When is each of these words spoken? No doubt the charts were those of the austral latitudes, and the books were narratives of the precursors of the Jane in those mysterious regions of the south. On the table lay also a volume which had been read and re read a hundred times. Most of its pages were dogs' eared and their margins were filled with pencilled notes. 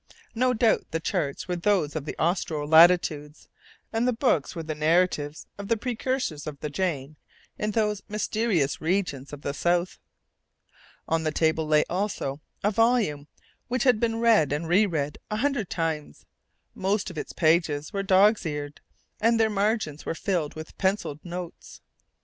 No 0.33 0.55
doubt 0.55 0.87
the 0.89 0.99
charts 0.99 1.47
were 1.47 1.55
those 1.57 1.95
of 1.95 2.05
the 2.05 2.17
austral 2.17 2.67
latitudes, 2.67 3.47
and 3.93 4.07
the 4.07 4.11
books 4.13 4.55
were 4.55 4.63
narratives 4.63 5.45
of 5.59 5.67
the 5.67 5.77
precursors 5.77 6.47
of 6.47 6.59
the 6.59 6.71
Jane 6.71 7.17
in 7.59 7.69
those 7.69 8.01
mysterious 8.09 8.81
regions 8.81 9.31
of 9.31 9.43
the 9.43 9.53
south. 9.53 9.99
On 11.07 11.21
the 11.21 11.31
table 11.31 11.67
lay 11.67 11.83
also 11.87 12.41
a 12.63 12.71
volume 12.71 13.27
which 13.67 13.83
had 13.83 13.99
been 13.99 14.15
read 14.19 14.51
and 14.51 14.67
re 14.67 14.87
read 14.87 15.19
a 15.29 15.35
hundred 15.37 15.69
times. 15.69 16.25
Most 16.73 17.11
of 17.11 17.17
its 17.19 17.31
pages 17.31 17.93
were 17.93 18.01
dogs' 18.01 18.43
eared 18.43 18.81
and 19.19 19.39
their 19.39 19.51
margins 19.51 20.03
were 20.03 20.15
filled 20.15 20.55
with 20.55 20.75
pencilled 20.79 21.23
notes. 21.23 21.79